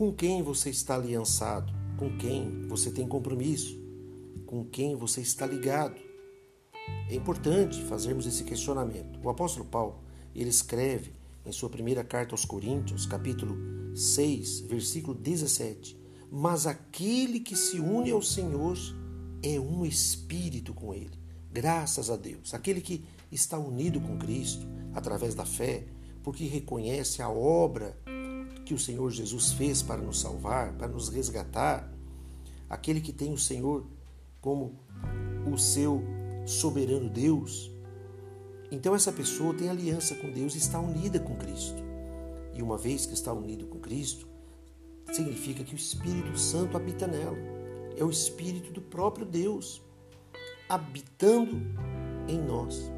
Com 0.00 0.14
quem 0.14 0.42
você 0.42 0.70
está 0.70 0.94
aliançado? 0.94 1.70
Com 1.98 2.16
quem 2.16 2.62
você 2.68 2.90
tem 2.90 3.06
compromisso? 3.06 3.78
Com 4.46 4.64
quem 4.64 4.96
você 4.96 5.20
está 5.20 5.46
ligado? 5.46 6.00
É 7.10 7.14
importante 7.14 7.82
fazermos 7.82 8.24
esse 8.26 8.42
questionamento. 8.44 9.20
O 9.22 9.28
apóstolo 9.28 9.66
Paulo, 9.66 10.02
ele 10.34 10.48
escreve 10.48 11.12
em 11.44 11.52
sua 11.52 11.68
primeira 11.68 12.02
carta 12.02 12.32
aos 12.32 12.46
Coríntios, 12.46 13.04
capítulo 13.04 13.58
6, 13.94 14.60
versículo 14.60 15.14
17: 15.14 16.00
Mas 16.32 16.66
aquele 16.66 17.38
que 17.38 17.54
se 17.54 17.78
une 17.78 18.10
ao 18.10 18.22
Senhor 18.22 18.78
é 19.42 19.60
um 19.60 19.84
espírito 19.84 20.72
com 20.72 20.94
ele. 20.94 21.20
Graças 21.52 22.08
a 22.08 22.16
Deus. 22.16 22.54
Aquele 22.54 22.80
que 22.80 23.04
está 23.30 23.58
unido 23.58 24.00
com 24.00 24.16
Cristo 24.16 24.66
através 24.94 25.34
da 25.34 25.44
fé, 25.44 25.84
porque 26.22 26.44
reconhece 26.44 27.20
a 27.20 27.28
obra 27.28 27.98
que 28.70 28.74
o 28.74 28.78
Senhor 28.78 29.10
Jesus 29.10 29.50
fez 29.50 29.82
para 29.82 30.00
nos 30.00 30.20
salvar, 30.20 30.74
para 30.74 30.86
nos 30.86 31.08
resgatar, 31.08 31.92
aquele 32.68 33.00
que 33.00 33.12
tem 33.12 33.32
o 33.32 33.36
Senhor 33.36 33.84
como 34.40 34.78
o 35.52 35.58
seu 35.58 36.04
soberano 36.46 37.10
Deus, 37.10 37.68
então 38.70 38.94
essa 38.94 39.10
pessoa 39.10 39.52
tem 39.54 39.68
aliança 39.68 40.14
com 40.14 40.30
Deus 40.30 40.54
e 40.54 40.58
está 40.58 40.78
unida 40.78 41.18
com 41.18 41.34
Cristo. 41.34 41.82
E 42.54 42.62
uma 42.62 42.78
vez 42.78 43.06
que 43.06 43.12
está 43.12 43.32
unido 43.32 43.66
com 43.66 43.80
Cristo, 43.80 44.28
significa 45.12 45.64
que 45.64 45.74
o 45.74 45.76
Espírito 45.76 46.38
Santo 46.38 46.76
habita 46.76 47.08
nela. 47.08 47.38
É 47.96 48.04
o 48.04 48.10
Espírito 48.10 48.72
do 48.72 48.80
próprio 48.80 49.26
Deus 49.26 49.82
habitando 50.68 51.60
em 52.28 52.40
nós. 52.40 52.88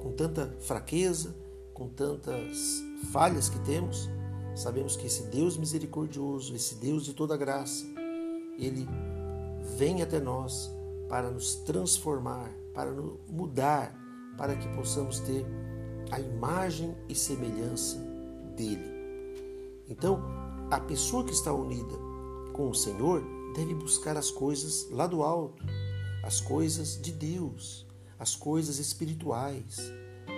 Com 0.00 0.12
tanta 0.12 0.56
fraqueza, 0.60 1.36
com 1.74 1.86
tantas 1.86 2.82
falhas 3.12 3.50
que 3.50 3.58
temos, 3.58 4.08
sabemos 4.54 4.96
que 4.96 5.06
esse 5.06 5.24
Deus 5.24 5.56
misericordioso, 5.56 6.54
esse 6.54 6.76
Deus 6.76 7.04
de 7.04 7.12
toda 7.12 7.36
graça, 7.36 7.84
ele 8.58 8.86
vem 9.76 10.02
até 10.02 10.20
nós 10.20 10.70
para 11.08 11.30
nos 11.30 11.56
transformar, 11.56 12.50
para 12.72 12.90
nos 12.90 13.18
mudar 13.28 13.94
para 14.36 14.56
que 14.56 14.68
possamos 14.74 15.20
ter 15.20 15.44
a 16.10 16.20
imagem 16.20 16.94
e 17.08 17.14
semelhança 17.14 17.98
dele. 18.56 18.92
Então, 19.88 20.22
a 20.70 20.80
pessoa 20.80 21.24
que 21.24 21.32
está 21.32 21.52
unida 21.52 21.94
com 22.52 22.68
o 22.68 22.74
Senhor 22.74 23.22
deve 23.54 23.74
buscar 23.74 24.16
as 24.16 24.30
coisas 24.30 24.88
lá 24.90 25.06
do 25.06 25.22
alto, 25.22 25.64
as 26.22 26.40
coisas 26.40 27.00
de 27.00 27.12
Deus, 27.12 27.86
as 28.18 28.34
coisas 28.34 28.78
espirituais, 28.78 29.78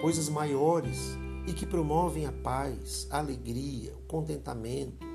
coisas 0.00 0.28
maiores 0.28 1.16
e 1.46 1.52
que 1.52 1.66
promovem 1.66 2.26
a 2.26 2.32
paz, 2.32 3.06
a 3.10 3.18
alegria, 3.18 3.94
o 3.94 4.02
contentamento, 4.02 5.06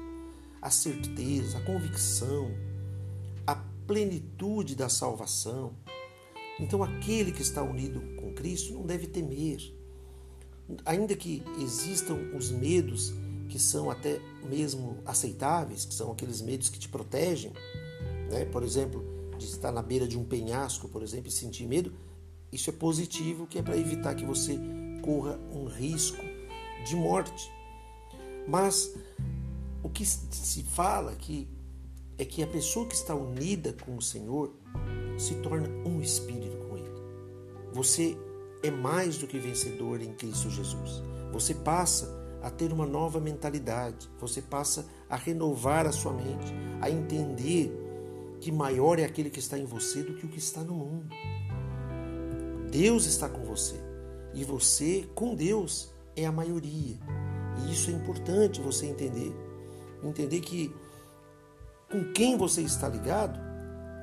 a 0.61 0.69
certeza, 0.69 1.57
a 1.57 1.61
convicção, 1.61 2.51
a 3.45 3.55
plenitude 3.85 4.75
da 4.75 4.87
salvação, 4.87 5.75
então, 6.61 6.83
aquele 6.83 7.31
que 7.31 7.41
está 7.41 7.63
unido 7.63 7.99
com 8.17 8.33
Cristo 8.33 8.71
não 8.73 8.83
deve 8.83 9.07
temer. 9.07 9.59
Ainda 10.85 11.15
que 11.15 11.43
existam 11.59 12.15
os 12.37 12.51
medos 12.51 13.11
que 13.49 13.57
são 13.57 13.89
até 13.89 14.21
mesmo 14.47 14.99
aceitáveis, 15.03 15.85
que 15.85 15.93
são 15.93 16.11
aqueles 16.11 16.39
medos 16.39 16.69
que 16.69 16.77
te 16.77 16.87
protegem, 16.87 17.51
né? 18.29 18.45
por 18.45 18.63
exemplo, 18.63 19.03
de 19.37 19.45
estar 19.45 19.71
na 19.71 19.81
beira 19.81 20.07
de 20.07 20.17
um 20.19 20.23
penhasco, 20.23 20.87
por 20.87 21.01
exemplo, 21.01 21.29
e 21.29 21.31
sentir 21.31 21.65
medo, 21.65 21.91
isso 22.51 22.69
é 22.69 22.73
positivo, 22.73 23.47
que 23.47 23.57
é 23.57 23.63
para 23.63 23.75
evitar 23.75 24.13
que 24.13 24.23
você 24.23 24.57
corra 25.01 25.39
um 25.51 25.65
risco 25.65 26.23
de 26.85 26.95
morte. 26.95 27.51
Mas 28.47 28.93
o 29.83 29.89
que 29.89 30.05
se 30.05 30.63
fala 30.63 31.11
aqui 31.11 31.47
é 32.17 32.25
que 32.25 32.43
a 32.43 32.47
pessoa 32.47 32.85
que 32.87 32.95
está 32.95 33.15
unida 33.15 33.73
com 33.73 33.97
o 33.97 34.01
Senhor 34.01 34.53
se 35.17 35.35
torna 35.35 35.67
um 35.85 36.01
espírito 36.01 36.57
com 36.67 36.77
Ele. 36.77 36.91
Você 37.73 38.17
é 38.63 38.69
mais 38.69 39.17
do 39.17 39.27
que 39.27 39.39
vencedor 39.39 40.01
em 40.01 40.13
Cristo 40.13 40.49
Jesus. 40.49 41.01
Você 41.31 41.53
passa 41.53 42.19
a 42.41 42.49
ter 42.49 42.73
uma 42.73 42.85
nova 42.85 43.19
mentalidade, 43.19 44.09
você 44.19 44.41
passa 44.41 44.85
a 45.09 45.15
renovar 45.15 45.85
a 45.85 45.91
sua 45.91 46.11
mente, 46.11 46.53
a 46.81 46.89
entender 46.89 47.71
que 48.39 48.51
maior 48.51 48.97
é 48.97 49.05
aquele 49.05 49.29
que 49.29 49.39
está 49.39 49.57
em 49.57 49.65
você 49.65 50.01
do 50.01 50.15
que 50.15 50.25
o 50.25 50.29
que 50.29 50.39
está 50.39 50.61
no 50.61 50.73
mundo. 50.73 51.07
Deus 52.71 53.05
está 53.05 53.29
com 53.29 53.43
você 53.45 53.90
e 54.33 54.43
você, 54.43 55.09
com 55.13 55.35
Deus, 55.35 55.93
é 56.15 56.25
a 56.25 56.31
maioria. 56.31 56.97
E 57.59 57.71
isso 57.71 57.89
é 57.89 57.93
importante 57.93 58.61
você 58.61 58.85
entender. 58.85 59.33
Entender 60.03 60.39
que 60.39 60.73
com 61.91 62.11
quem 62.13 62.37
você 62.37 62.61
está 62.61 62.87
ligado 62.87 63.39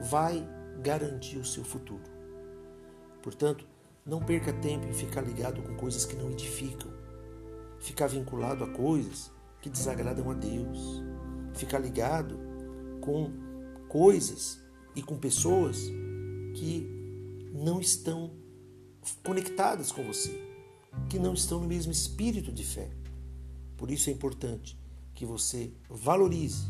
vai 0.03 0.47
garantir 0.83 1.39
o 1.39 1.45
seu 1.45 1.65
futuro. 1.65 2.03
Portanto, 3.23 3.67
não 4.05 4.21
perca 4.21 4.53
tempo 4.53 4.87
em 4.87 4.93
ficar 4.93 5.23
ligado 5.23 5.63
com 5.63 5.75
coisas 5.75 6.07
que 6.07 6.17
não 6.17 6.31
edificam, 6.31 6.91
ficar 7.79 8.07
vinculado 8.07 8.65
a 8.65 8.69
coisas 8.69 9.31
que 9.61 9.69
desagradam 9.69 10.31
a 10.31 10.35
Deus, 10.35 11.03
ficar 11.55 11.79
ligado 11.79 12.39
com 13.01 13.31
coisas 13.89 14.63
e 14.95 15.03
com 15.03 15.19
pessoas 15.19 15.91
que 16.55 16.89
não 17.53 17.81
estão 17.81 18.33
conectadas 19.23 19.93
com 19.93 20.03
você, 20.05 20.41
que 21.09 21.19
não 21.19 21.35
estão 21.35 21.61
no 21.61 21.69
mesmo 21.69 21.93
espírito 21.93 22.53
de 22.53 22.65
fé. 22.65 22.91
Por 23.77 23.91
isso 23.91 24.11
é 24.11 24.13
importante 24.13 24.79
que 25.15 25.25
você 25.25 25.71
valorize 25.89 26.65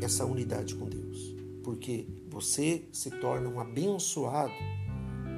essa 0.00 0.24
unidade 0.24 0.74
com 0.74 0.88
Deus 0.88 1.42
porque 1.62 2.06
você 2.28 2.88
se 2.92 3.10
torna 3.10 3.48
um 3.48 3.60
abençoado 3.60 4.52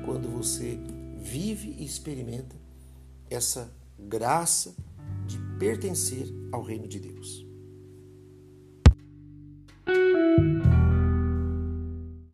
quando 0.04 0.28
você 0.28 0.78
vive 1.18 1.74
e 1.78 1.84
experimenta 1.84 2.56
essa 3.30 3.72
graça 3.98 4.74
de 5.26 5.38
pertencer 5.58 6.28
ao 6.52 6.62
reino 6.62 6.88
de 6.88 6.98
Deus. 6.98 7.46